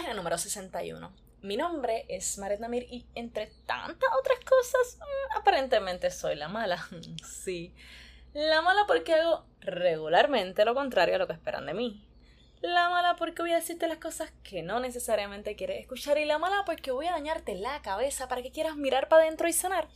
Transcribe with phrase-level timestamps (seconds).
[0.00, 1.12] página número 61.
[1.42, 6.88] Mi nombre es Maret Namir y entre tantas otras cosas, mm, aparentemente soy la mala.
[7.44, 7.74] sí.
[8.32, 12.02] La mala porque hago regularmente lo contrario a lo que esperan de mí.
[12.62, 16.16] La mala porque voy a decirte las cosas que no necesariamente quieres escuchar.
[16.16, 19.48] Y la mala porque voy a dañarte la cabeza para que quieras mirar para adentro
[19.48, 19.88] y sanar.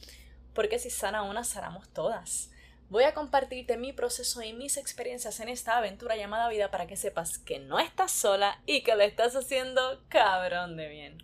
[0.53, 2.51] Porque si sana una, sanamos todas.
[2.91, 6.97] Voy a compartirte mi proceso y mis experiencias en esta aventura llamada vida para que
[6.97, 11.23] sepas que no estás sola y que lo estás haciendo cabrón de bien.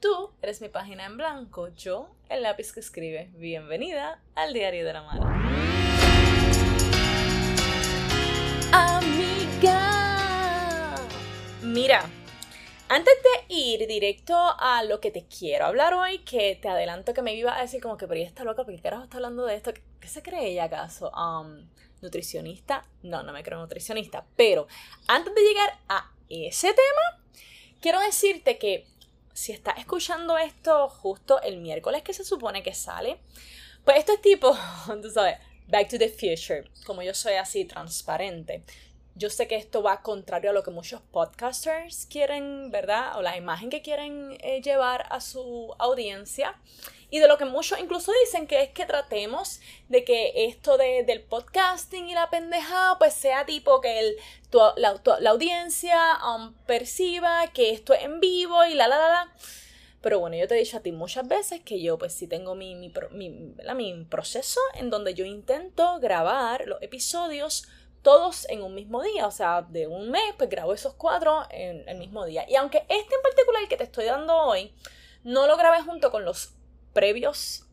[0.00, 3.30] Tú eres mi página en blanco, yo el lápiz que escribe.
[3.34, 5.26] Bienvenida al diario de la mala.
[8.72, 9.74] Amiga.
[11.62, 12.08] Mira,
[12.88, 17.22] antes de ir directo a lo que te quiero hablar hoy, que te adelanto que
[17.22, 19.44] me iba a decir como que, pero ella está loca, ¿por qué carajo está hablando
[19.46, 19.72] de esto?
[19.72, 21.10] ¿Qué, se cree ella acaso?
[21.10, 21.68] Um,
[22.00, 22.86] ¿Nutricionista?
[23.02, 24.24] No, no me creo nutricionista.
[24.36, 24.66] Pero
[25.06, 27.24] antes de llegar a ese tema,
[27.80, 28.86] quiero decirte que
[29.32, 33.18] si estás escuchando esto justo el miércoles que se supone que sale,
[33.84, 34.56] pues esto es tipo,
[35.02, 38.62] tú sabes, Back to the Future, como yo soy así transparente.
[39.18, 43.18] Yo sé que esto va contrario a lo que muchos podcasters quieren, ¿verdad?
[43.18, 46.56] O la imagen que quieren eh, llevar a su audiencia.
[47.10, 51.02] Y de lo que muchos incluso dicen que es que tratemos de que esto de,
[51.02, 54.16] del podcasting y la pendejada pues sea tipo que el,
[54.76, 59.34] la, la, audiencia um, perciba que esto es en vivo y la la la la.
[60.00, 62.54] Pero bueno, yo te he dicho a ti muchas veces que yo pues sí tengo
[62.54, 67.66] mi, mi, mi, mi proceso en donde yo intento grabar los episodios
[68.02, 71.88] todos en un mismo día, o sea, de un mes, pues grabo esos cuatro en
[71.88, 72.44] el mismo día.
[72.48, 74.72] Y aunque este en particular, que te estoy dando hoy,
[75.24, 76.54] no lo grabé junto con los
[76.92, 77.64] previos.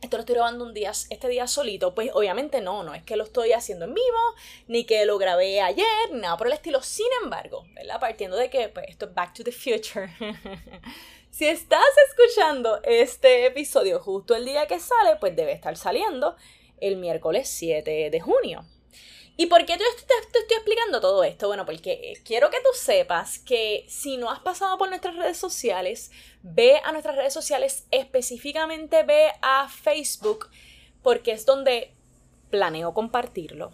[0.00, 3.16] Esto lo estoy grabando un día, este día solito, pues obviamente no, no es que
[3.16, 4.34] lo estoy haciendo en vivo,
[4.68, 6.80] ni que lo grabé ayer, nada por el estilo.
[6.82, 7.98] Sin embargo, ¿verdad?
[7.98, 10.08] Partiendo de que pues, esto es Back to the Future.
[11.30, 16.36] si estás escuchando este episodio justo el día que sale, pues debe estar saliendo
[16.80, 18.64] el miércoles 7 de junio.
[19.40, 21.46] ¿Y por qué te, te, estoy explicando todo esto?
[21.46, 25.36] Bueno, porque eh, quiero que tú sepas que si no has pasado por nuestras redes
[25.36, 26.10] sociales,
[26.42, 30.48] ve a nuestras redes sociales, específicamente ve a Facebook,
[31.04, 31.94] porque es donde
[32.50, 33.70] planeo compartirlo.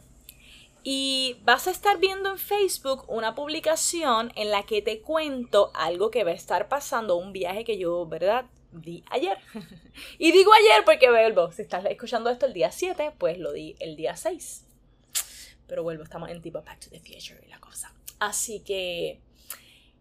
[0.82, 6.10] Y vas a estar viendo en Facebook una publicación en la que te cuento algo
[6.10, 8.44] que va a estar pasando, un viaje que yo, ¿verdad?
[8.70, 9.38] Di ayer.
[10.18, 13.76] y digo ayer porque, vuelvo, si estás escuchando esto el día 7, pues lo di
[13.80, 14.66] el día 6.
[15.66, 17.92] Pero vuelvo, estamos en tipo Back to the Future y la cosa.
[18.18, 19.20] Así que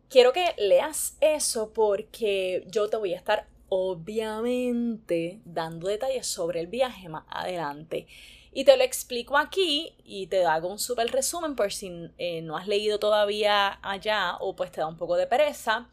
[0.09, 6.67] quiero que leas eso porque yo te voy a estar obviamente dando detalles sobre el
[6.67, 8.07] viaje más adelante.
[8.51, 12.55] Y te lo explico aquí y te hago un súper resumen por si eh, no
[12.55, 15.89] has leído todavía allá o pues te da un poco de pereza.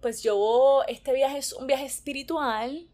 [0.00, 2.88] Pues yo, este viaje es un viaje espiritual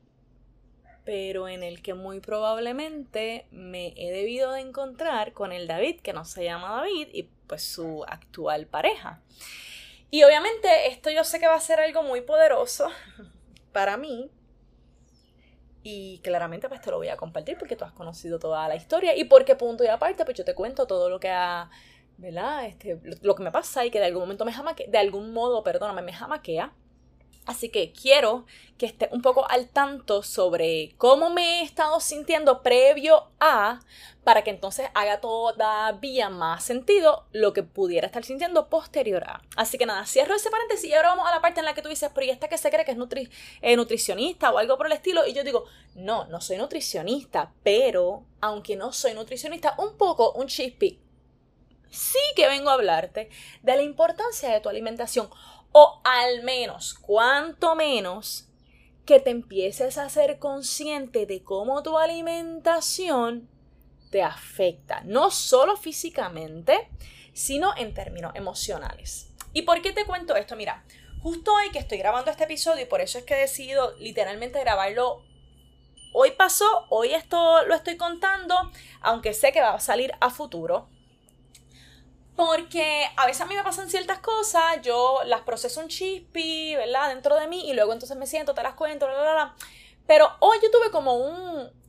[1.06, 6.12] pero en el que muy probablemente me he debido de encontrar con el David, que
[6.12, 9.22] no se llama David, y pues su actual pareja.
[10.10, 12.88] Y obviamente esto yo sé que va a ser algo muy poderoso
[13.72, 14.32] para mí.
[15.84, 19.16] Y claramente pues te lo voy a compartir porque tú has conocido toda la historia
[19.16, 21.70] y porque punto y aparte pues yo te cuento todo lo que ha,
[22.16, 22.66] ¿verdad?
[22.66, 25.62] Este, lo, que me pasa y que de algún momento me jamaquea, de algún modo,
[25.62, 26.72] perdóname, me jamaquea
[27.46, 28.44] Así que quiero
[28.76, 33.80] que esté un poco al tanto sobre cómo me he estado sintiendo previo a,
[34.24, 39.42] para que entonces haga todavía más sentido lo que pudiera estar sintiendo posterior a.
[39.54, 41.82] Así que nada, cierro ese paréntesis y ahora vamos a la parte en la que
[41.82, 42.98] tú dices, pero ¿y esta que se cree que es
[43.62, 45.24] eh, nutricionista o algo por el estilo?
[45.24, 45.64] Y yo digo,
[45.94, 51.00] no, no soy nutricionista, pero aunque no soy nutricionista, un poco, un chispi,
[51.88, 53.30] sí que vengo a hablarte
[53.62, 55.30] de la importancia de tu alimentación
[55.78, 58.48] o al menos, cuanto menos,
[59.04, 63.46] que te empieces a ser consciente de cómo tu alimentación
[64.10, 66.88] te afecta, no solo físicamente,
[67.34, 69.34] sino en términos emocionales.
[69.52, 70.56] ¿Y por qué te cuento esto?
[70.56, 70.82] Mira,
[71.20, 74.58] justo hoy que estoy grabando este episodio y por eso es que he decidido literalmente
[74.60, 75.24] grabarlo
[76.14, 78.54] hoy pasó, hoy esto lo estoy contando,
[79.02, 80.88] aunque sé que va a salir a futuro.
[82.36, 87.08] Porque a veces a mí me pasan ciertas cosas, yo las proceso un chispi, ¿verdad?
[87.08, 89.56] Dentro de mí y luego entonces me siento, te las cuento, la, la, la.
[90.06, 91.86] Pero hoy yo tuve como un...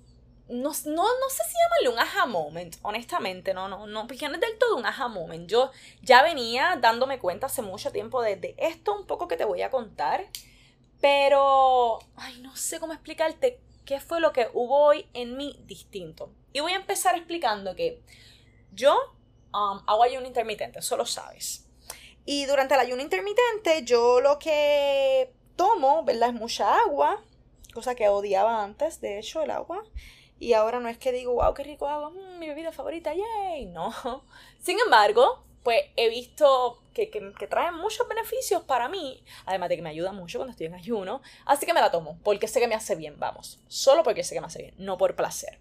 [0.50, 4.40] No, no, sé si llamarle un aha moment, honestamente, no, no, no, porque no es
[4.40, 5.50] del todo un aha moment.
[5.50, 5.72] Yo
[6.02, 9.62] ya venía dándome cuenta hace mucho tiempo de, de esto un poco que te voy
[9.62, 10.26] a contar,
[11.02, 16.32] pero, ay, no sé cómo explicarte qué fue lo que hubo hoy en mí distinto.
[16.54, 18.02] Y voy a empezar explicando que
[18.72, 18.98] yo
[19.54, 21.66] um, hago un intermitente, eso lo sabes.
[22.26, 26.30] Y durante el ayuno intermitente yo lo que tomo, ¿verdad?
[26.30, 27.24] Es mucha agua,
[27.74, 29.84] cosa que odiaba antes, de hecho, el agua.
[30.40, 33.66] Y ahora no es que digo, wow, qué rico agua, mm, mi bebida favorita, yay,
[33.66, 33.94] no.
[34.60, 39.78] Sin embargo, pues he visto que, que, que trae muchos beneficios para mí, además de
[39.78, 42.60] que me ayuda mucho cuando estoy en ayuno, así que me la tomo, porque sé
[42.60, 45.60] que me hace bien, vamos, solo porque sé que me hace bien, no por placer.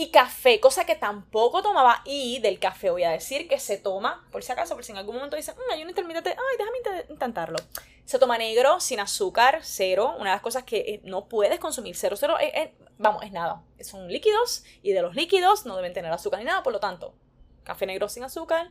[0.00, 4.24] Y café, cosa que tampoco tomaba, y del café voy a decir que se toma,
[4.30, 7.58] por si acaso, por si en algún momento dicen, mmm, ayuno intermitente, ay, déjame intentarlo.
[8.04, 11.96] Se toma negro, sin azúcar, cero, una de las cosas que eh, no puedes consumir,
[11.96, 15.92] cero, cero, eh, eh, vamos, es nada, son líquidos, y de los líquidos no deben
[15.92, 17.16] tener azúcar ni nada, por lo tanto,
[17.64, 18.70] café negro sin azúcar,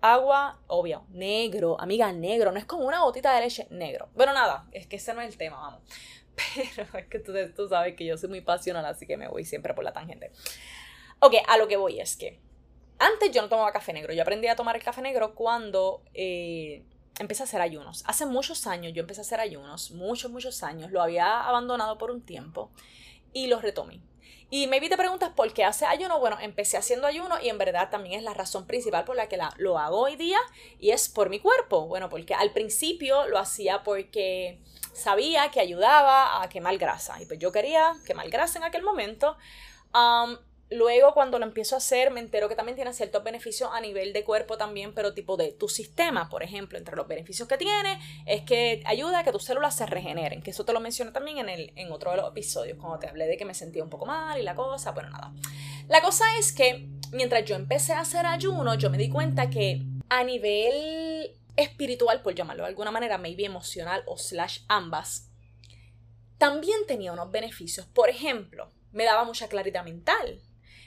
[0.00, 4.10] agua, obvio, negro, amiga, negro, no es como una gotita de leche, negro.
[4.14, 5.80] Bueno, nada, es que ese no es el tema, vamos.
[6.54, 9.74] Pero es que tú, sabes que yo soy muy pasional, así que me voy siempre
[9.74, 10.30] por la tangente.
[11.20, 12.40] Ok, a lo que voy es que
[12.98, 16.84] antes yo no tomaba café negro, yo aprendí a tomar el café negro cuando eh,
[17.18, 18.04] empecé a hacer ayunos.
[18.06, 22.10] Hace muchos años yo empecé a hacer ayunos, muchos, muchos años, lo había abandonado por
[22.10, 22.70] un tiempo
[23.32, 24.00] y lo retomé.
[24.54, 26.20] Y maybe te preguntas por qué hace ayuno.
[26.20, 29.38] Bueno, empecé haciendo ayuno y en verdad también es la razón principal por la que
[29.56, 30.36] lo hago hoy día
[30.78, 31.86] y es por mi cuerpo.
[31.86, 34.60] Bueno, porque al principio lo hacía porque
[34.92, 39.36] sabía que ayudaba a quemar grasa y pues yo quería quemar grasa en aquel momento.
[40.72, 44.14] Luego, cuando lo empiezo a hacer, me entero que también tiene ciertos beneficios a nivel
[44.14, 46.78] de cuerpo también, pero tipo de tu sistema, por ejemplo.
[46.78, 50.50] Entre los beneficios que tiene es que ayuda a que tus células se regeneren, que
[50.50, 53.26] eso te lo mencioné también en, el, en otro de los episodios, cuando te hablé
[53.26, 55.34] de que me sentía un poco mal y la cosa, pero nada.
[55.88, 59.82] La cosa es que mientras yo empecé a hacer ayuno, yo me di cuenta que
[60.08, 61.01] a nivel
[61.56, 65.30] espiritual, por llamarlo de alguna manera, maybe emocional o slash ambas,
[66.38, 67.86] también tenía unos beneficios.
[67.86, 70.40] Por ejemplo, me daba mucha claridad mental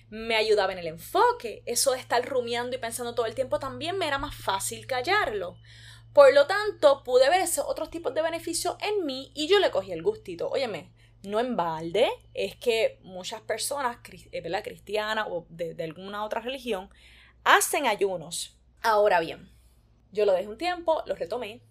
[0.10, 1.64] me ayudaba en el enfoque.
[1.66, 5.58] Eso de estar rumiando y pensando todo el tiempo también me era más fácil callarlo.
[6.14, 9.72] Por lo tanto, pude ver esos otros tipos de beneficios en mí y yo le
[9.72, 10.50] cogí el gustito.
[10.50, 10.92] Óyeme,
[11.24, 13.98] no en balde, es que muchas personas,
[14.32, 14.64] eh, ¿verdad?
[14.64, 16.90] cristianas o de, de alguna otra religión,
[17.44, 18.58] hacen ayunos.
[18.82, 19.50] Ahora bien,
[20.16, 21.62] yo lo dejé un tiempo, lo retomé,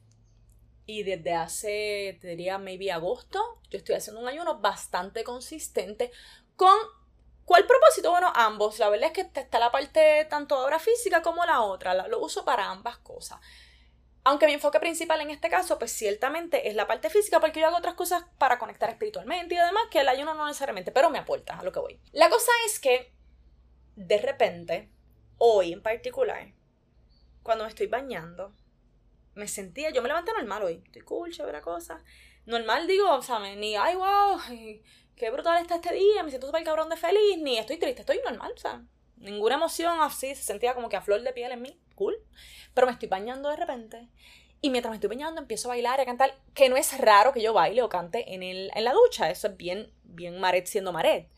[0.87, 6.13] y desde hace, te diría, maybe agosto, yo estoy haciendo un ayuno bastante consistente
[6.57, 6.77] con
[7.45, 8.11] ¿Cuál propósito?
[8.11, 8.79] Bueno, ambos.
[8.79, 12.09] La verdad es que está la parte tanto de obra física como la otra.
[12.09, 13.39] Lo uso para ambas cosas.
[14.25, 17.67] Aunque mi enfoque principal en este caso, pues ciertamente es la parte física, porque yo
[17.67, 21.19] hago otras cosas para conectar espiritualmente y además que el ayuno no necesariamente, pero me
[21.19, 22.01] aporta a lo que voy.
[22.13, 23.13] La cosa es que,
[23.97, 24.91] de repente,
[25.37, 26.55] hoy en particular,
[27.45, 28.53] cuando me estoy bañando,
[29.35, 32.03] me sentía, yo me levanté normal hoy, estoy cool, chévere cosa.
[32.47, 34.41] Normal digo, o sea, ni, ay, wow,
[35.15, 38.21] qué brutal está este día, me siento súper cabrón de feliz, ni estoy triste, estoy
[38.25, 38.83] normal, o sea,
[39.17, 42.17] ninguna emoción así, se sentía como que a flor de piel en mí, cool.
[42.75, 44.09] Pero me estoy bañando de repente
[44.65, 47.35] y mientras me estoy bañando empiezo a bailar y a cantar, que no es raro
[47.35, 50.65] que yo baile o cante en, el, en la ducha, eso es bien, bien Maret
[50.65, 51.29] siendo Maret.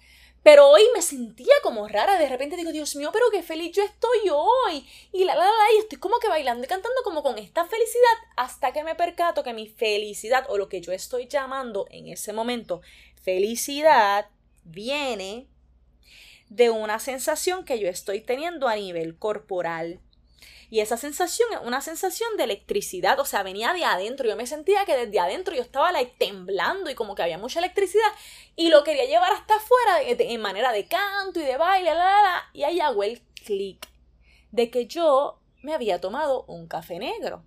[0.47, 3.83] Pero hoy me sentía como rara, de repente digo, Dios mío, pero qué feliz yo
[3.83, 4.87] estoy hoy.
[5.11, 8.13] Y la, la, la, y estoy como que bailando y cantando como con esta felicidad
[8.37, 12.33] hasta que me percato que mi felicidad o lo que yo estoy llamando en ese
[12.33, 12.81] momento
[13.21, 14.29] felicidad
[14.63, 15.49] viene
[16.49, 19.99] de una sensación que yo estoy teniendo a nivel corporal.
[20.71, 24.29] Y esa sensación es una sensación de electricidad, o sea, venía de adentro.
[24.29, 27.61] Yo me sentía que desde adentro yo estaba like, temblando y como que había mucha
[27.61, 28.11] electricidad
[28.57, 32.23] y lo quería llevar hasta afuera en manera de canto y de baile, la, la,
[32.23, 33.89] la, y ahí hago el clic
[34.51, 37.45] de que yo me había tomado un café negro.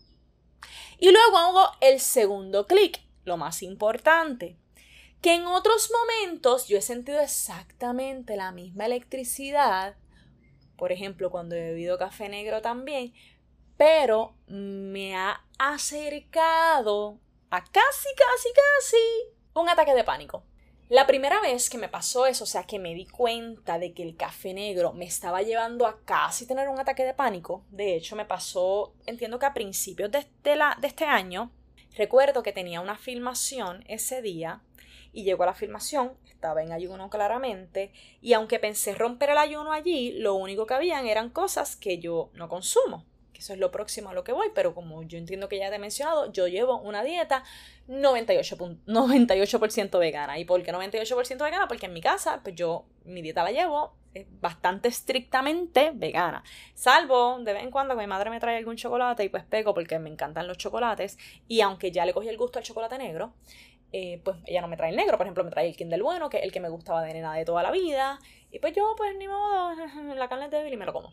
[0.97, 4.57] Y luego hago el segundo clic, lo más importante
[5.21, 9.95] que en otros momentos yo he sentido exactamente la misma electricidad,
[10.79, 13.13] por ejemplo, cuando he bebido café negro también,
[13.77, 17.19] pero me ha acercado
[17.51, 18.97] a casi, casi, casi
[19.53, 20.43] un ataque de pánico.
[20.89, 24.01] La primera vez que me pasó eso, o sea, que me di cuenta de que
[24.01, 28.15] el café negro me estaba llevando a casi tener un ataque de pánico, de hecho
[28.15, 31.51] me pasó, entiendo que a principios de, la, de este año,
[31.95, 34.61] recuerdo que tenía una filmación ese día
[35.11, 37.91] y llegó a la filmación, estaba en ayuno claramente,
[38.21, 42.29] y aunque pensé romper el ayuno allí, lo único que habían eran cosas que yo
[42.33, 45.49] no consumo, que eso es lo próximo a lo que voy, pero como yo entiendo
[45.49, 47.43] que ya te he mencionado, yo llevo una dieta
[47.87, 50.37] 98%, 98 vegana.
[50.37, 51.67] ¿Y por qué 98% vegana?
[51.67, 53.95] Porque en mi casa, pues yo mi dieta la llevo
[54.41, 56.43] bastante estrictamente vegana.
[56.73, 59.73] Salvo de vez en cuando que mi madre me trae algún chocolate y pues pego
[59.73, 61.17] porque me encantan los chocolates.
[61.47, 63.33] Y aunque ya le cogí el gusto al chocolate negro,
[63.91, 66.29] eh, pues ella no me trae el negro, por ejemplo, me trae el Kindle bueno,
[66.29, 68.19] que es el que me gustaba de nena de toda la vida.
[68.51, 69.73] Y pues yo, pues ni modo,
[70.15, 71.11] la carne es débil y me lo como.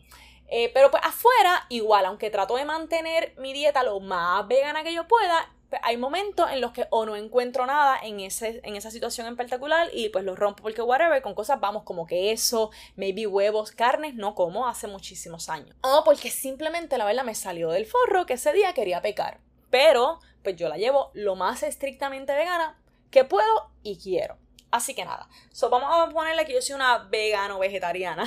[0.49, 4.93] Eh, pero pues afuera, igual, aunque trato de mantener mi dieta lo más vegana que
[4.93, 5.51] yo pueda,
[5.81, 9.35] hay momentos en los que o no encuentro nada en, ese, en esa situación en
[9.35, 14.15] particular y pues lo rompo porque whatever, con cosas vamos como queso, maybe huevos, carnes,
[14.15, 15.75] no como hace muchísimos años.
[15.81, 19.39] O porque simplemente la verdad me salió del forro que ese día quería pecar.
[19.69, 22.79] Pero pues yo la llevo lo más estrictamente vegana
[23.11, 24.37] que puedo y quiero.
[24.71, 28.25] Así que nada, so, vamos a ponerle que yo soy una vegano vegetariana.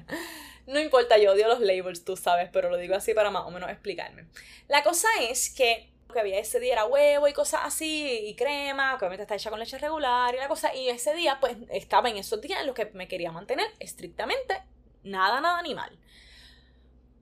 [0.66, 3.50] no importa, yo odio los labels, tú sabes, pero lo digo así para más o
[3.50, 4.26] menos explicarme.
[4.68, 8.96] La cosa es que que había ese día era huevo y cosas así, y crema,
[8.98, 12.08] que obviamente está hecha con leche regular y la cosa, y ese día pues estaba
[12.08, 14.62] en esos días en los que me quería mantener estrictamente
[15.02, 15.98] nada, nada animal.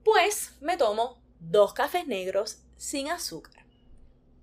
[0.03, 3.61] Pues me tomo dos cafés negros sin azúcar.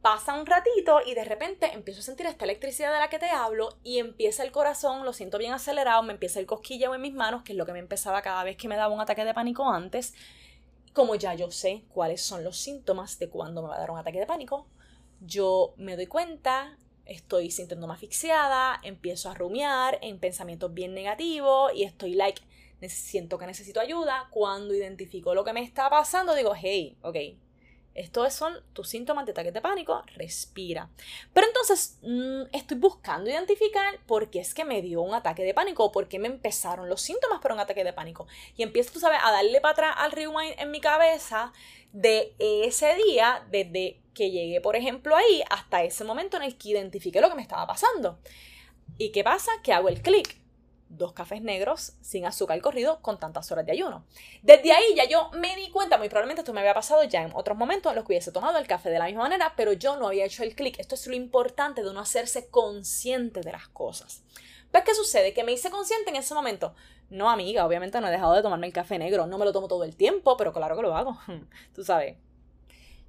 [0.03, 3.31] Pasa un ratito y de repente empiezo a sentir esta electricidad de la que te
[3.31, 7.15] hablo y empieza el corazón, lo siento bien acelerado, me empieza el cosquilleo en mis
[7.15, 9.35] manos, que es lo que me empezaba cada vez que me daba un ataque de
[9.35, 10.15] pánico antes.
[10.93, 13.99] Como ya yo sé cuáles son los síntomas de cuando me va a dar un
[13.99, 14.67] ataque de pánico,
[15.21, 21.85] yo me doy cuenta, estoy sintiéndome asfixiada, empiezo a rumiar en pensamientos bien negativos y
[21.85, 22.43] estoy like,
[22.89, 24.29] siento que necesito ayuda.
[24.31, 27.17] Cuando identifico lo que me está pasando, digo, hey, ok,
[27.99, 30.89] estos son tus síntomas de ataque de pánico, respira.
[31.33, 35.55] Pero entonces mm, estoy buscando identificar por qué es que me dio un ataque de
[35.55, 38.27] pánico o por qué me empezaron los síntomas para un ataque de pánico.
[38.57, 41.53] Y empiezo, tú sabes, a darle para atrás al rewind en mi cabeza
[41.93, 46.71] de ese día, desde que llegué, por ejemplo, ahí, hasta ese momento en el que
[46.71, 48.19] identifiqué lo que me estaba pasando.
[48.97, 49.51] ¿Y qué pasa?
[49.63, 50.39] Que hago el clic
[50.89, 54.05] dos cafés negros sin azúcar corrido con tantas horas de ayuno.
[54.43, 57.33] Desde ahí ya yo me di cuenta, muy probablemente esto me había pasado ya en
[57.35, 59.97] otros momentos en los que hubiese tomado el café de la misma manera, pero yo
[59.97, 60.79] no había hecho el clic.
[60.79, 64.23] Esto es lo importante de uno hacerse consciente de las cosas.
[64.73, 65.33] ¿Ves qué sucede?
[65.33, 66.75] Que me hice consciente en ese momento.
[67.11, 69.67] No, amiga, obviamente no he dejado de tomarme el café negro, no me lo tomo
[69.67, 71.19] todo el tiempo, pero claro que lo hago.
[71.75, 72.17] Tú sabes,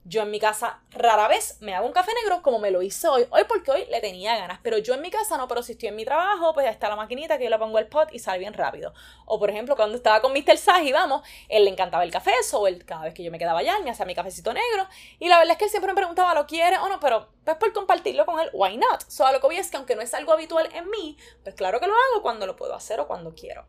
[0.05, 3.07] yo en mi casa rara vez me hago un café negro como me lo hice
[3.07, 3.25] hoy.
[3.29, 4.59] Hoy porque hoy le tenía ganas.
[4.63, 6.95] Pero yo en mi casa no, pero si estoy en mi trabajo, pues está la
[6.95, 8.93] maquinita que yo le pongo el pot y sale bien rápido.
[9.25, 10.57] O por ejemplo, cuando estaba con Mr.
[10.57, 13.59] Saji, vamos, él le encantaba el café, o él cada vez que yo me quedaba
[13.59, 14.87] allá, me hacía mi cafecito negro.
[15.19, 16.99] Y la verdad es que él siempre me preguntaba, ¿lo quiere o no?
[16.99, 19.03] Pero pues por compartirlo con él, why not?
[19.07, 21.79] So lo que voy es que aunque no es algo habitual en mí, pues claro
[21.79, 23.65] que lo hago cuando lo puedo hacer o cuando quiero.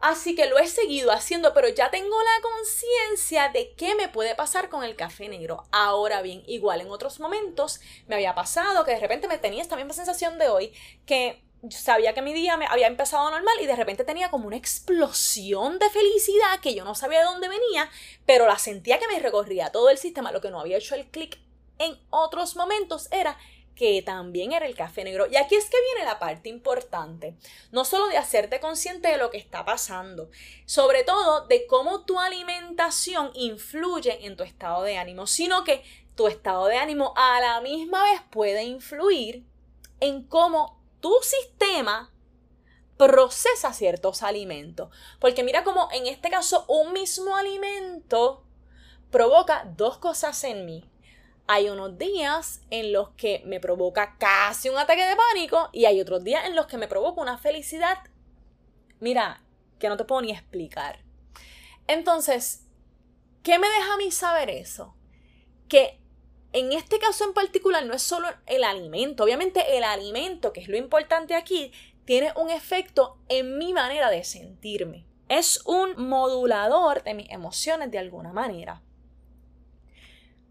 [0.00, 4.34] Así que lo he seguido haciendo, pero ya tengo la conciencia de qué me puede
[4.34, 5.64] pasar con el café negro.
[5.72, 9.76] Ahora bien, igual en otros momentos me había pasado que de repente me tenía esta
[9.76, 10.72] misma sensación de hoy,
[11.04, 14.56] que sabía que mi día me había empezado normal y de repente tenía como una
[14.56, 17.90] explosión de felicidad que yo no sabía de dónde venía,
[18.24, 20.32] pero la sentía que me recorría todo el sistema.
[20.32, 21.38] Lo que no había hecho el clic
[21.78, 23.38] en otros momentos era
[23.74, 25.26] que también era el café negro.
[25.30, 27.34] Y aquí es que viene la parte importante,
[27.72, 30.30] no solo de hacerte consciente de lo que está pasando,
[30.66, 35.82] sobre todo de cómo tu alimentación influye en tu estado de ánimo, sino que
[36.14, 39.44] tu estado de ánimo a la misma vez puede influir
[40.00, 42.12] en cómo tu sistema
[42.98, 44.90] procesa ciertos alimentos.
[45.20, 48.44] Porque mira cómo en este caso un mismo alimento
[49.10, 50.84] provoca dos cosas en mí
[51.52, 56.00] hay unos días en los que me provoca casi un ataque de pánico y hay
[56.00, 57.98] otros días en los que me provoca una felicidad,
[59.00, 59.42] mira,
[59.80, 61.00] que no te puedo ni explicar.
[61.88, 62.68] Entonces,
[63.42, 64.94] ¿qué me deja a mí saber eso?
[65.66, 65.98] Que
[66.52, 70.68] en este caso en particular no es solo el alimento, obviamente el alimento, que es
[70.68, 71.72] lo importante aquí,
[72.04, 75.04] tiene un efecto en mi manera de sentirme.
[75.28, 78.84] Es un modulador de mis emociones de alguna manera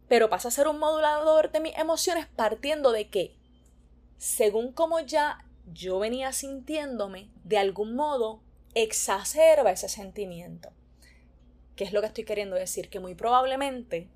[0.09, 3.35] pero pasa a ser un modulador de mis emociones partiendo de que,
[4.17, 8.41] según como ya yo venía sintiéndome, de algún modo
[8.73, 10.71] exacerba ese sentimiento.
[11.75, 12.89] ¿Qué es lo que estoy queriendo decir?
[12.89, 14.09] Que muy probablemente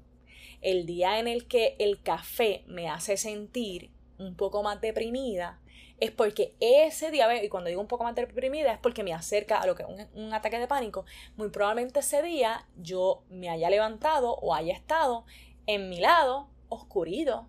[0.61, 5.59] el día en el que el café me hace sentir un poco más deprimida,
[5.99, 9.61] es porque ese día, y cuando digo un poco más deprimida, es porque me acerca
[9.61, 11.05] a lo que es un, un, ataque de pánico.
[11.37, 15.25] Muy probablemente ese día yo me haya levantado o haya estado
[15.67, 17.47] en mi lado oscurito,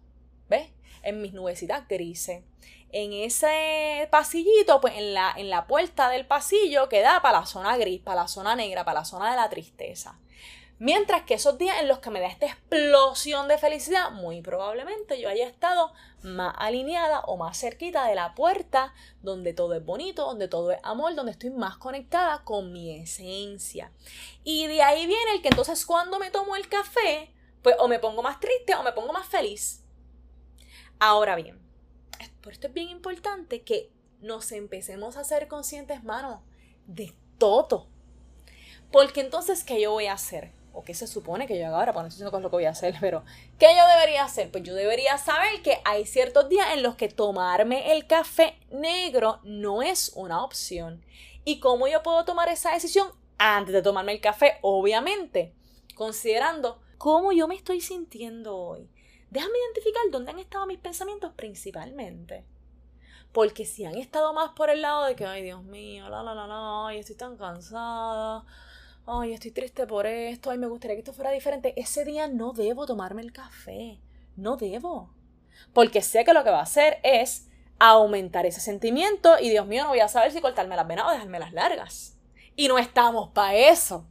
[0.48, 0.70] ¿ves?
[1.02, 2.42] En mis nubecitas grises.
[2.90, 7.46] En ese pasillito, pues en la, en la puerta del pasillo que da para la
[7.46, 10.18] zona gris, para la zona negra, para la zona de la tristeza.
[10.78, 15.20] Mientras que esos días en los que me da esta explosión de felicidad, muy probablemente
[15.20, 15.92] yo haya estado
[16.22, 18.92] más alineada o más cerquita de la puerta
[19.22, 23.92] donde todo es bonito, donde todo es amor, donde estoy más conectada con mi esencia.
[24.42, 27.32] Y de ahí viene el que entonces cuando me tomo el café,
[27.64, 29.82] pues o me pongo más triste o me pongo más feliz.
[31.00, 31.58] Ahora bien,
[32.42, 33.90] por esto es bien importante que
[34.20, 36.44] nos empecemos a ser conscientes, mano,
[36.86, 37.88] de todo.
[38.92, 40.52] Porque entonces, ¿qué yo voy a hacer?
[40.74, 41.92] ¿O qué se supone que yo haga ahora?
[41.94, 43.24] Pues no estoy diciendo lo que voy a hacer, pero
[43.58, 44.50] ¿qué yo debería hacer?
[44.50, 49.40] Pues yo debería saber que hay ciertos días en los que tomarme el café negro
[49.42, 51.02] no es una opción.
[51.46, 54.58] ¿Y cómo yo puedo tomar esa decisión antes de tomarme el café?
[54.60, 55.54] Obviamente,
[55.94, 58.88] considerando cómo yo me estoy sintiendo hoy.
[59.28, 62.46] Déjame identificar dónde han estado mis pensamientos principalmente.
[63.30, 66.34] Porque si han estado más por el lado de que, ay Dios mío, la la
[66.34, 68.46] la la, ay, estoy tan cansada,
[69.04, 72.54] ay, estoy triste por esto, ay, me gustaría que esto fuera diferente, ese día no
[72.54, 74.00] debo tomarme el café.
[74.34, 75.10] No debo.
[75.74, 79.82] Porque sé que lo que va a hacer es aumentar ese sentimiento y Dios mío,
[79.82, 82.16] no voy a saber si cortarme las venas o dejarme las largas.
[82.56, 84.06] Y no estamos para eso.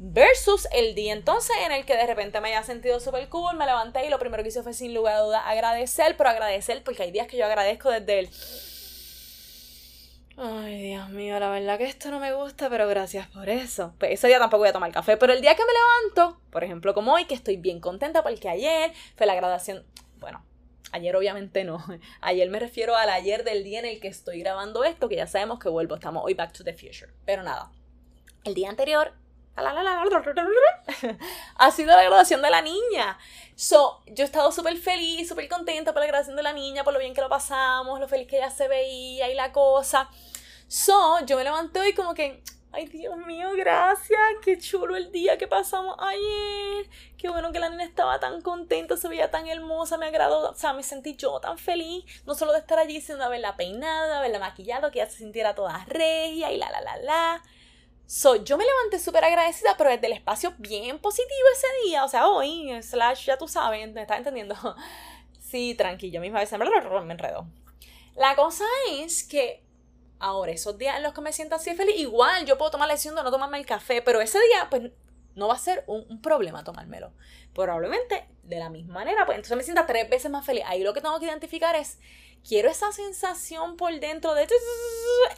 [0.00, 3.66] Versus el día entonces en el que de repente me haya sentido súper cool, me
[3.66, 7.02] levanté y lo primero que hice fue sin lugar a dudas agradecer, pero agradecer porque
[7.02, 8.30] hay días que yo agradezco desde el...
[10.36, 13.92] Ay, Dios mío, la verdad que esto no me gusta, pero gracias por eso.
[13.98, 16.62] Pues ese día tampoco voy a tomar café, pero el día que me levanto, por
[16.62, 19.84] ejemplo como hoy, que estoy bien contenta porque ayer fue la graduación,
[20.20, 20.44] bueno,
[20.92, 21.84] Ayer obviamente no.
[22.22, 25.26] Ayer me refiero al ayer del día en el que estoy grabando esto, que ya
[25.26, 27.12] sabemos que vuelvo, estamos hoy back to the future.
[27.26, 27.70] Pero nada,
[28.44, 29.12] el día anterior
[31.56, 33.18] ha sido la graduación de la niña.
[33.54, 36.92] So, yo he estado súper feliz, súper contenta por la graduación de la niña, por
[36.92, 40.08] lo bien que lo pasamos, lo feliz que ella se veía y la cosa.
[40.68, 45.38] So, yo me levanté hoy como que, ay Dios mío, gracias, qué chulo el día
[45.38, 46.88] que pasamos ayer.
[47.16, 50.54] Qué bueno que la niña estaba tan contenta, se veía tan hermosa, me agradó, o
[50.54, 54.06] sea, me sentí yo tan feliz, no solo de estar allí, sino de haberla peinado,
[54.06, 57.42] de haberla maquillado, que ella se sintiera toda regia y la la la la.
[58.10, 62.08] So, yo me levanté súper agradecida, pero desde el espacio bien positivo ese día, o
[62.08, 64.54] sea, hoy, slash, ya tú sabes, ¿me estás entendiendo?
[65.40, 67.46] sí, tranquilo, misma vez me enredo.
[68.16, 69.62] La cosa es que
[70.18, 72.94] ahora, esos días en los que me siento así feliz, igual yo puedo tomar la
[72.94, 74.90] decisión de no tomarme el café, pero ese día, pues,
[75.34, 77.12] no va a ser un, un, problema tomármelo.
[77.54, 80.64] Probablemente, de la misma manera, pues entonces me sienta tres veces más feliz.
[80.66, 81.98] Ahí lo que tengo que identificar es,
[82.42, 84.48] ¿quiero esa sensación por dentro de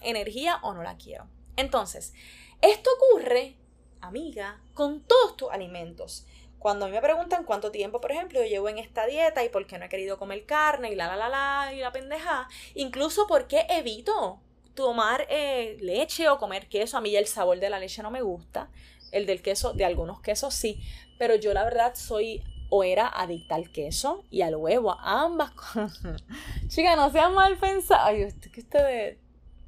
[0.03, 1.27] energía o no la quiero?
[1.57, 2.15] Entonces,
[2.63, 3.57] esto ocurre,
[4.01, 6.27] amiga, con todos tus alimentos.
[6.59, 9.49] Cuando a mí me preguntan cuánto tiempo, por ejemplo, yo llevo en esta dieta y
[9.49, 12.49] por qué no he querido comer carne y la la la la y la pendeja,
[12.75, 14.41] incluso por qué evito
[14.75, 16.99] tomar eh, leche o comer queso.
[16.99, 18.71] A mí el sabor de la leche no me gusta.
[19.11, 20.81] El del queso, de algunos quesos sí.
[21.19, 25.51] Pero yo la verdad soy o era adicta al queso y al huevo, a ambas
[25.75, 26.23] cosas.
[26.69, 28.05] Chica, no sean mal pensados.
[28.07, 29.19] Ay, que ustedes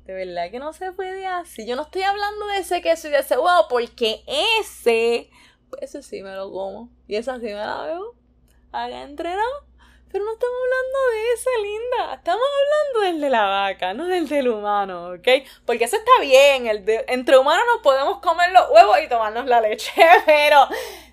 [0.04, 1.66] de verdad que no se puede así.
[1.66, 5.30] Yo no estoy hablando de ese queso y de ese huevo, porque ese,
[5.70, 6.90] pues ese sí me lo como.
[7.06, 8.14] Y esa sí me la veo.
[8.72, 9.72] Haga entrenado.
[10.10, 12.14] Pero no estamos hablando de ese, linda.
[12.14, 15.28] Estamos hablando del de la vaca, no del del humano, ¿ok?
[15.64, 16.66] Porque eso está bien.
[16.66, 19.90] El de, entre humanos nos podemos comer los huevos y tomarnos la leche.
[20.26, 20.68] Pero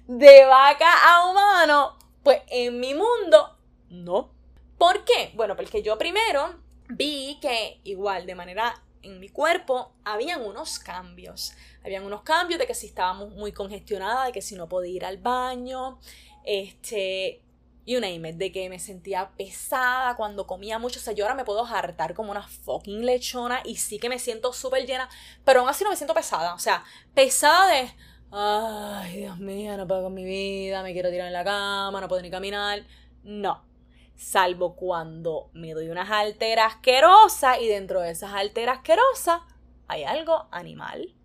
[0.07, 3.55] de vaca a humano, pues en mi mundo,
[3.89, 4.31] no.
[4.77, 5.31] ¿Por qué?
[5.35, 6.55] Bueno, porque yo primero
[6.89, 11.53] vi que igual de manera en mi cuerpo habían unos cambios.
[11.83, 15.05] Habían unos cambios de que si estaba muy congestionada, de que si no podía ir
[15.05, 15.99] al baño,
[16.43, 17.41] este,
[17.85, 20.99] you name it, de que me sentía pesada cuando comía mucho.
[20.99, 24.19] O sea, yo ahora me puedo hartar como una fucking lechona y sí que me
[24.19, 25.09] siento súper llena,
[25.45, 26.53] pero aún así no me siento pesada.
[26.53, 27.93] O sea, pesada de,
[28.31, 32.07] ay, Dios mío, no puedo con mi vida, me quiero tirar en la cama, no
[32.07, 32.83] puedo ni caminar.
[33.23, 33.63] No,
[34.19, 39.41] salvo cuando me doy unas alteras asquerosas y dentro de esas alteras asquerosas
[39.87, 41.15] hay algo animal.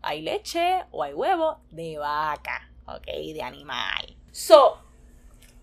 [0.00, 3.04] Hay leche o hay huevo de vaca, ¿ok?
[3.06, 4.16] De animal.
[4.32, 4.78] So,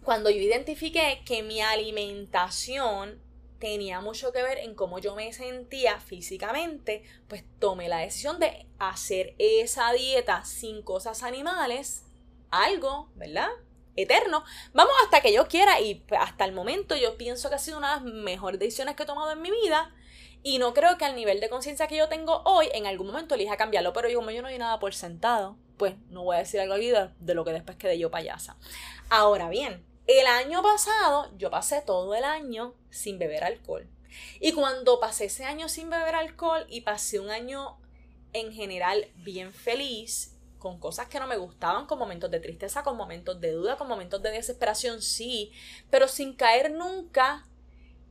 [0.04, 3.20] cuando yo identifiqué que mi alimentación
[3.58, 8.68] tenía mucho que ver en cómo yo me sentía físicamente, pues tomé la decisión de
[8.78, 12.06] hacer esa dieta sin cosas animales,
[12.52, 13.50] algo, ¿verdad?
[13.98, 14.46] Eterno.
[14.74, 18.00] Vamos hasta que yo quiera y hasta el momento yo pienso que ha sido una
[18.00, 19.94] de las mejores decisiones que he tomado en mi vida.
[20.44, 23.36] Y no creo que al nivel de conciencia que yo tengo hoy, en algún momento
[23.36, 23.92] elija cambiarlo.
[23.92, 26.76] Pero yo, como yo no doy nada por sentado, pues no voy a decir algo
[26.76, 28.56] aquí de, de lo que después quedé yo payasa.
[29.10, 33.90] Ahora bien, el año pasado yo pasé todo el año sin beber alcohol.
[34.40, 37.78] Y cuando pasé ese año sin beber alcohol y pasé un año
[38.34, 42.98] en general bien feliz, con cosas que no me gustaban, con momentos de tristeza, con
[42.98, 45.52] momentos de duda, con momentos de desesperación, sí,
[45.90, 47.48] pero sin caer nunca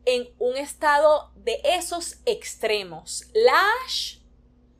[0.04, 3.26] en un estado de esos extremos.
[3.32, 4.18] Slash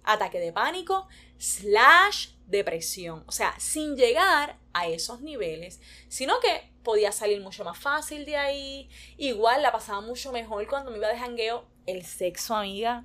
[0.05, 3.24] ataque de pánico, slash depresión.
[3.26, 8.37] O sea, sin llegar a esos niveles, sino que podía salir mucho más fácil de
[8.37, 8.88] ahí.
[9.16, 11.66] Igual la pasaba mucho mejor cuando me iba de jangueo.
[11.87, 13.05] El sexo, amiga,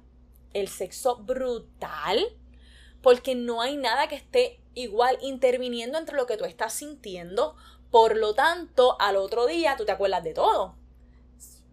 [0.54, 2.24] el sexo brutal,
[3.02, 7.56] porque no hay nada que esté igual interviniendo entre lo que tú estás sintiendo.
[7.90, 10.76] Por lo tanto, al otro día tú te acuerdas de todo.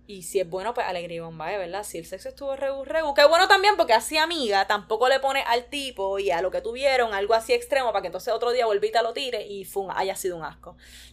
[0.09, 1.85] Y si es bueno, pues alegría y ¿verdad?
[1.85, 3.13] Si el sexo estuvo regu, regu.
[3.13, 6.63] Qué bueno también porque así, amiga, tampoco le pone al tipo y a lo que
[6.63, 10.17] tuvieron algo así extremo para que entonces otro día volvita lo tire y fun, haya
[10.17, 10.71] sido un asco.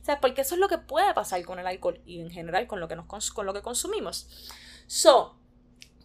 [0.08, 2.80] O porque eso es lo que puede pasar con el alcohol y en general con
[2.80, 4.30] lo que, nos, con lo que consumimos.
[4.88, 5.36] So,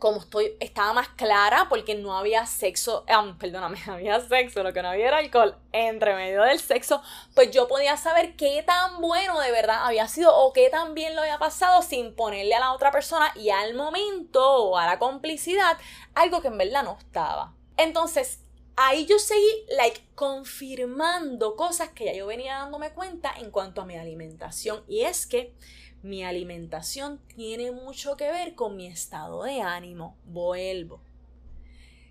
[0.00, 4.82] como estoy, estaba más clara porque no había sexo, um, perdóname, había sexo, lo que
[4.82, 7.02] no había era alcohol entre medio del sexo,
[7.34, 11.14] pues yo podía saber qué tan bueno de verdad había sido o qué tan bien
[11.14, 14.98] lo había pasado sin ponerle a la otra persona y al momento o a la
[14.98, 15.76] complicidad
[16.14, 17.54] algo que en verdad no estaba.
[17.76, 18.40] Entonces,
[18.76, 23.86] ahí yo seguí, like, confirmando cosas que ya yo venía dándome cuenta en cuanto a
[23.86, 25.54] mi alimentación y es que
[26.02, 30.16] mi alimentación tiene mucho que ver con mi estado de ánimo.
[30.24, 31.00] Vuelvo.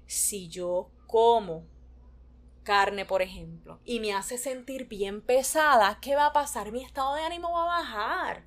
[0.05, 1.63] Si yo como
[2.63, 6.71] carne, por ejemplo, y me hace sentir bien pesada, ¿qué va a pasar?
[6.71, 8.43] Mi estado de ánimo va a bajar.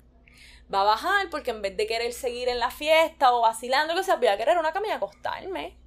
[0.73, 4.03] Va a bajar porque en vez de querer seguir en la fiesta o vacilando, que
[4.03, 5.77] sea, voy a querer una cama y acostarme.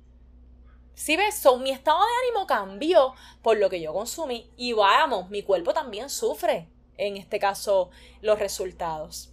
[0.95, 5.31] Si ves, so, mi estado de ánimo cambió por lo que yo consumí y vamos,
[5.31, 7.91] mi cuerpo también sufre en este caso
[8.23, 9.33] los resultados.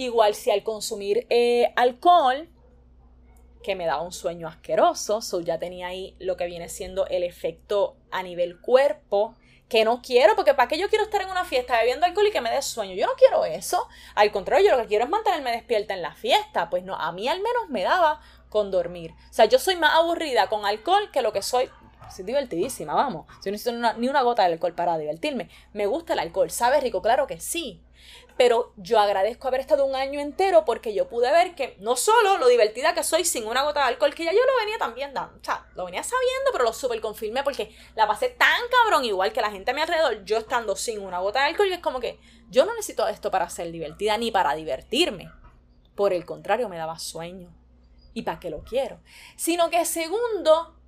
[0.00, 2.48] Igual si al consumir eh, alcohol,
[3.62, 7.22] que me daba un sueño asqueroso, so ya tenía ahí lo que viene siendo el
[7.22, 9.34] efecto a nivel cuerpo,
[9.68, 12.30] que no quiero, porque ¿para qué yo quiero estar en una fiesta bebiendo alcohol y
[12.30, 12.94] que me dé sueño?
[12.94, 13.88] Yo no quiero eso.
[14.14, 16.70] Al contrario, yo lo que quiero es mantenerme despierta en la fiesta.
[16.70, 19.12] Pues no, a mí al menos me daba con dormir.
[19.28, 21.68] O sea, yo soy más aburrida con alcohol que lo que soy
[22.10, 23.26] soy divertidísima, vamos.
[23.44, 25.48] Yo no necesito ni una gota de alcohol para divertirme.
[25.72, 27.02] Me gusta el alcohol, ¿sabe rico?
[27.02, 27.82] Claro que sí.
[28.40, 32.38] Pero yo agradezco haber estado un año entero porque yo pude ver que no solo
[32.38, 35.12] lo divertida que soy sin una gota de alcohol, que ya yo lo venía también
[35.12, 35.38] dando.
[35.38, 39.34] O sea, lo venía sabiendo, pero lo super confirmé porque la pasé tan cabrón, igual
[39.34, 41.80] que la gente a mi alrededor, yo estando sin una gota de alcohol, y es
[41.80, 45.30] como que yo no necesito esto para ser divertida ni para divertirme.
[45.94, 47.54] Por el contrario, me daba sueño.
[48.14, 49.00] ¿Y para qué lo quiero?
[49.36, 50.79] Sino que segundo,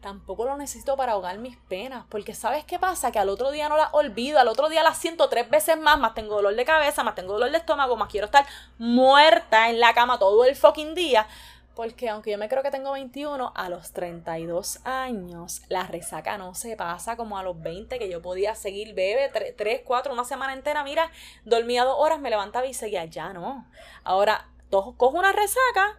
[0.00, 3.12] tampoco lo necesito para ahogar mis penas, porque ¿sabes qué pasa?
[3.12, 5.98] Que al otro día no las olvido, al otro día las siento tres veces más,
[5.98, 8.46] más tengo dolor de cabeza, más tengo dolor de estómago, más quiero estar
[8.78, 11.26] muerta en la cama todo el fucking día.
[11.74, 16.54] Porque aunque yo me creo que tengo 21, a los 32 años la resaca no
[16.54, 20.52] se pasa como a los 20 que yo podía seguir bebé 3, 4, una semana
[20.52, 21.10] entera, mira,
[21.44, 23.66] dormía dos horas, me levantaba y seguía, ya no.
[24.04, 25.96] Ahora, cojo una resaca,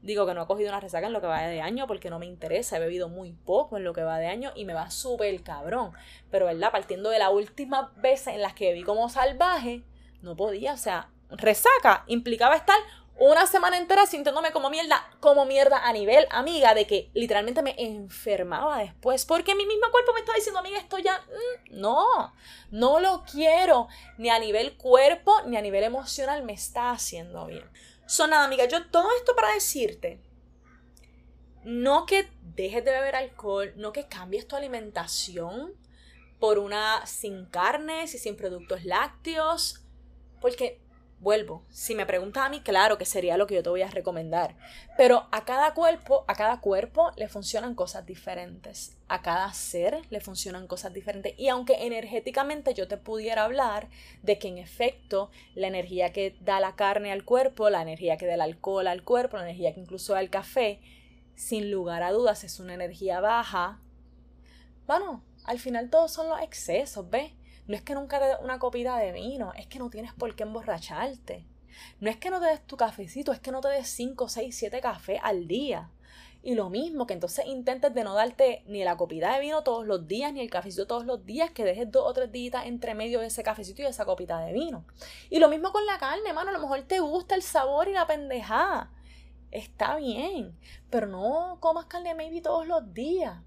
[0.00, 2.18] Digo que no he cogido una resaca en lo que va de año porque no
[2.18, 4.90] me interesa, he bebido muy poco en lo que va de año y me va
[4.90, 5.92] súper cabrón.
[6.30, 6.70] Pero, ¿verdad?
[6.70, 9.82] Partiendo de la última vez en las que bebí como salvaje,
[10.22, 12.78] no podía, o sea, resaca implicaba estar
[13.18, 17.74] una semana entera sintiéndome como mierda, como mierda a nivel amiga, de que literalmente me
[17.76, 22.32] enfermaba después, porque mi mismo cuerpo me estaba diciendo, amiga, esto ya, mm, no,
[22.70, 27.68] no lo quiero, ni a nivel cuerpo, ni a nivel emocional me está haciendo bien.
[28.06, 30.20] Son nada, amiga, yo todo esto para decirte,
[31.64, 35.74] no que dejes de beber alcohol, no que cambies tu alimentación
[36.38, 39.84] por una sin carnes y sin productos lácteos,
[40.40, 40.80] porque
[41.20, 43.90] Vuelvo, si me preguntas a mí, claro que sería lo que yo te voy a
[43.90, 44.54] recomendar.
[44.96, 48.96] Pero a cada cuerpo, a cada cuerpo le funcionan cosas diferentes.
[49.08, 51.34] A cada ser le funcionan cosas diferentes.
[51.36, 53.88] Y aunque energéticamente yo te pudiera hablar
[54.22, 58.26] de que en efecto la energía que da la carne al cuerpo, la energía que
[58.26, 60.80] da el alcohol al cuerpo, la energía que incluso da el café,
[61.34, 63.80] sin lugar a dudas es una energía baja.
[64.86, 67.32] Bueno, al final todos son los excesos, ¿ves?
[67.68, 70.34] No es que nunca te des una copita de vino, es que no tienes por
[70.34, 71.46] qué emborracharte.
[72.00, 74.56] No es que no te des tu cafecito, es que no te des 5, 6,
[74.56, 75.90] 7 cafés al día.
[76.42, 79.86] Y lo mismo, que entonces intentes de no darte ni la copita de vino todos
[79.86, 82.94] los días, ni el cafecito todos los días, que dejes dos o tres días entre
[82.94, 84.86] medio de ese cafecito y esa copita de vino.
[85.28, 87.92] Y lo mismo con la carne, mano, a lo mejor te gusta el sabor y
[87.92, 88.92] la pendejada.
[89.50, 93.42] Está bien, pero no comas carne maybe todos los días.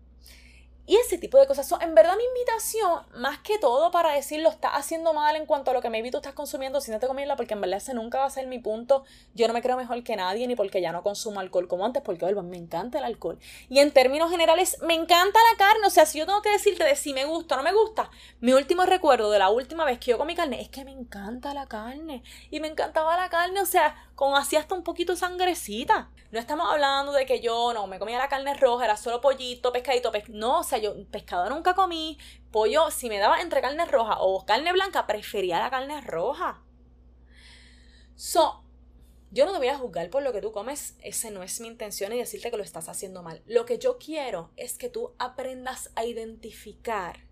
[0.88, 4.42] Y ese tipo de cosas son, en verdad, mi invitación, más que todo para decir
[4.42, 7.00] lo estás haciendo mal en cuanto a lo que maybe tú estás consumiendo, si no
[7.00, 9.04] te comienza, porque en verdad ese nunca va a ser mi punto.
[9.34, 12.02] Yo no me creo mejor que nadie, ni porque ya no consumo alcohol como antes,
[12.02, 13.40] porque oye, me encanta el alcohol.
[13.70, 15.86] Y en términos generales, me encanta la carne.
[15.86, 18.10] O sea, si yo tengo que decirte de si me gusta o no me gusta,
[18.40, 21.54] mi último recuerdo de la última vez que yo comí carne es que me encanta
[21.54, 22.24] la carne.
[22.50, 26.10] Y me encantaba la carne, o sea, con así hasta un poquito sangrecita.
[26.32, 29.72] No estamos hablando de que yo no me comía la carne roja, era solo pollito,
[29.74, 32.18] pescadito, pes no, sea, yo pescado nunca comí,
[32.52, 36.64] pollo, si me daba entre carne roja o carne blanca, prefería la carne roja.
[38.16, 38.64] So,
[39.32, 41.68] yo no te voy a juzgar por lo que tú comes, esa no es mi
[41.68, 43.42] intención y decirte que lo estás haciendo mal.
[43.46, 47.26] Lo que yo quiero es que tú aprendas a identificar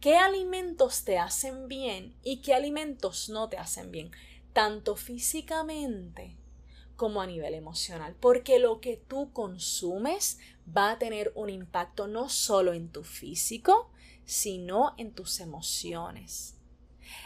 [0.00, 4.10] qué alimentos te hacen bien y qué alimentos no te hacen bien,
[4.52, 6.36] tanto físicamente
[6.96, 10.38] como a nivel emocional, porque lo que tú consumes
[10.76, 13.90] va a tener un impacto no solo en tu físico,
[14.24, 16.56] sino en tus emociones.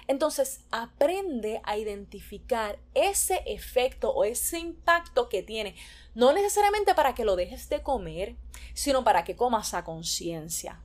[0.07, 5.75] Entonces, aprende a identificar ese efecto o ese impacto que tiene,
[6.15, 8.37] no necesariamente para que lo dejes de comer,
[8.73, 10.84] sino para que comas a conciencia.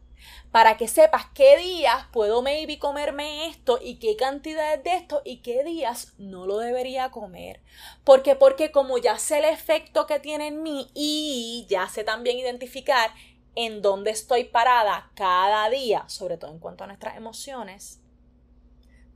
[0.51, 5.37] Para que sepas qué días puedo maybe comerme esto y qué cantidades de esto y
[5.37, 7.61] qué días no lo debería comer.
[8.03, 12.37] Porque porque como ya sé el efecto que tiene en mí y ya sé también
[12.37, 13.11] identificar
[13.55, 18.01] en dónde estoy parada cada día, sobre todo en cuanto a nuestras emociones,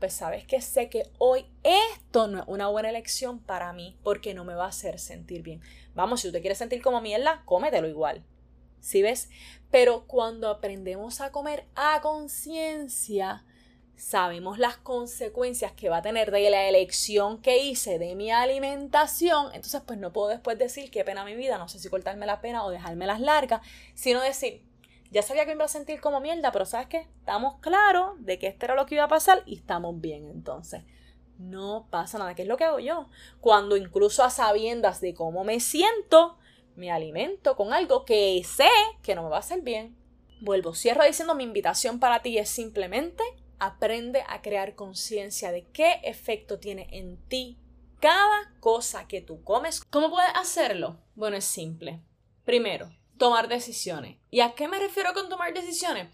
[0.04, 4.34] pues sabes que sé que hoy esto no es una buena elección para mí porque
[4.34, 5.62] no me va a hacer sentir bien.
[5.96, 8.22] Vamos, si tú te quieres sentir como mierda, cómetelo igual.
[8.84, 9.30] ¿Sí ves?
[9.72, 13.46] Pero cuando aprendemos a comer a conciencia,
[13.96, 19.46] sabemos las consecuencias que va a tener de la elección que hice de mi alimentación,
[19.54, 22.42] entonces pues no puedo después decir qué pena mi vida, no sé si cortarme la
[22.42, 23.62] pena o dejarme las largas,
[23.94, 24.66] sino decir,
[25.12, 27.08] ya sabía que me iba a sentir como mierda, pero ¿sabes qué?
[27.20, 30.84] Estamos claros de que esto era lo que iba a pasar y estamos bien entonces.
[31.38, 33.08] No pasa nada, ¿qué es lo que hago yo?
[33.40, 36.38] Cuando incluso a sabiendas de cómo me siento,
[36.76, 38.70] me alimento con algo que sé
[39.02, 39.96] que no me va a hacer bien.
[40.42, 43.24] Vuelvo, cierro diciendo mi invitación para ti es simplemente
[43.60, 47.58] aprende a crear conciencia de qué efecto tiene en ti
[48.00, 49.82] cada cosa que tú comes.
[49.90, 51.00] ¿Cómo puedes hacerlo?
[51.16, 52.02] Bueno, es simple.
[52.44, 54.18] Primero, tomar decisiones.
[54.30, 56.10] ¿Y a qué me refiero con tomar decisiones?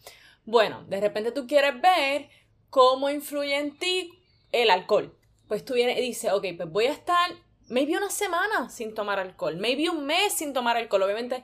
[0.46, 2.30] Bueno, de repente tú quieres ver
[2.70, 4.12] cómo influye en ti
[4.52, 5.18] el alcohol.
[5.48, 7.32] Pues tú vienes y dices, ok, pues voy a estar
[7.70, 11.04] maybe una semana sin tomar alcohol, maybe un mes sin tomar alcohol.
[11.04, 11.44] Obviamente,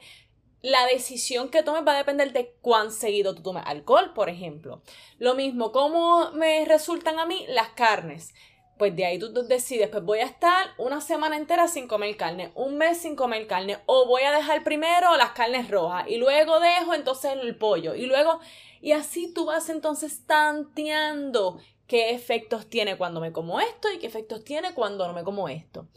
[0.61, 4.81] la decisión que tomes va a depender de cuán seguido tú tomes alcohol, por ejemplo.
[5.19, 8.33] Lo mismo, cómo me resultan a mí las carnes
[8.77, 12.51] pues de ahí tú, decides, pues voy a estar una semana entera sin comer carne,
[12.55, 16.59] un mes sin comer carne, o voy a dejar primero las carnes rojas y luego
[16.59, 18.39] dejo entonces el pollo y luego,
[18.81, 24.07] y así tú vas entonces tanteando qué efectos tiene cuando me como esto y qué
[24.07, 25.87] efectos tiene cuando no me como esto.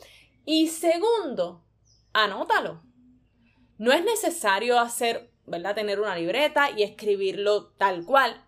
[0.50, 1.62] Y segundo,
[2.14, 2.82] anótalo.
[3.76, 5.74] No es necesario hacer, ¿verdad?
[5.74, 8.42] Tener una libreta y escribirlo tal cual.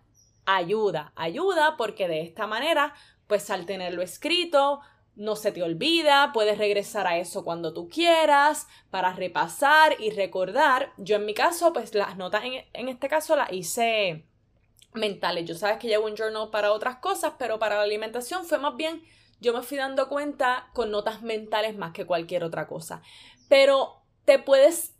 [0.47, 2.95] Ayuda, ayuda porque de esta manera
[3.27, 4.79] pues al tenerlo escrito,
[5.15, 10.93] no se te olvida, puedes regresar a eso cuando tú quieras, para repasar y recordar.
[10.97, 12.41] Yo en mi caso, pues las notas
[12.73, 14.25] en, este caso las hice
[14.95, 15.47] mentales.
[15.47, 18.75] Yo sabes que llevo un journal para otras cosas, pero para la alimentación fue más
[18.75, 19.03] bien,
[19.41, 23.01] yo me fui dando cuenta con notas mentales más que cualquier otra cosa.
[23.49, 24.93] Pero te puedes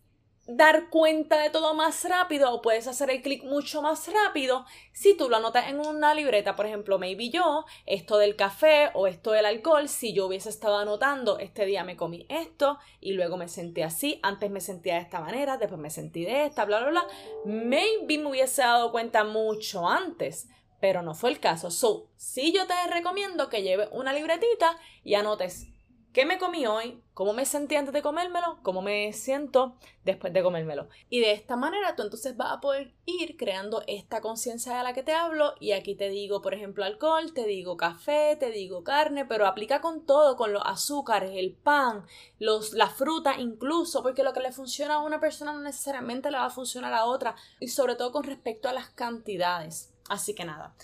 [0.47, 5.15] dar cuenta de todo más rápido o puedes hacer el clic mucho más rápido si
[5.15, 9.31] tú lo anotas en una libreta, por ejemplo, maybe yo, esto del café o esto
[9.31, 13.47] del alcohol, si yo hubiese estado anotando, este día me comí esto y luego me
[13.47, 16.89] sentí así, antes me sentía de esta manera, después me sentí de esta, bla, bla,
[16.89, 17.07] bla,
[17.45, 20.49] maybe me hubiese dado cuenta mucho antes.
[20.81, 21.71] Pero no fue el caso.
[21.71, 25.71] So, sí yo te recomiendo que lleves una libretita y anotes
[26.13, 27.01] ¿Qué me comí hoy?
[27.13, 28.59] ¿Cómo me sentí antes de comérmelo?
[28.63, 30.89] ¿Cómo me siento después de comérmelo?
[31.09, 34.91] Y de esta manera tú entonces vas a poder ir creando esta conciencia de la
[34.91, 38.83] que te hablo y aquí te digo, por ejemplo, alcohol, te digo café, te digo
[38.83, 42.05] carne, pero aplica con todo, con los azúcares, el pan,
[42.39, 46.39] los, la fruta incluso, porque lo que le funciona a una persona no necesariamente le
[46.39, 49.90] va a funcionar a otra y sobre todo con respecto a las cantidades.
[50.11, 50.75] Así que nada,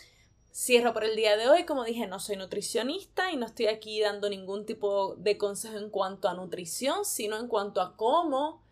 [0.53, 1.65] Cierro por el día de hoy.
[1.65, 5.89] Como dije, no soy nutricionista y no estoy aquí dando ningún tipo de consejo en
[5.89, 8.63] cuanto a nutrición, sino en cuanto a cómo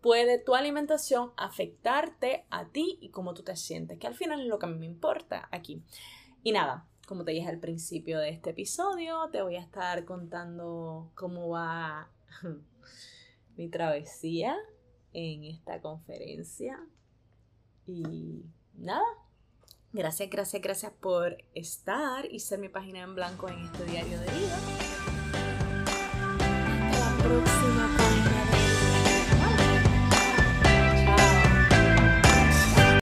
[0.00, 4.46] puede tu alimentación afectarte a ti y cómo tú te sientes, que al final es
[4.46, 5.82] lo que a mí me importa aquí.
[6.44, 11.10] Y nada, como te dije al principio de este episodio, te voy a estar contando
[11.16, 12.08] cómo va
[13.56, 14.56] mi travesía
[15.12, 16.80] en esta conferencia.
[17.84, 19.02] Y nada,
[19.92, 24.26] Gracias, gracias, gracias por estar y ser mi página en blanco en este diario de
[24.26, 24.58] vida.
[26.92, 28.01] La próxima.